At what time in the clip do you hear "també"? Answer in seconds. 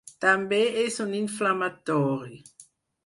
0.25-0.61